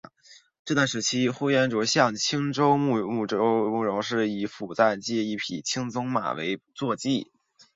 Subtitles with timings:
[0.65, 3.27] 这段时期呼延灼向青州慕容
[4.01, 7.31] 知府暂借一匹青鬃马为坐骑。